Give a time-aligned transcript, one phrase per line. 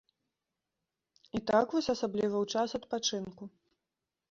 [1.41, 3.43] І так вось асабліва ў час адпачынку.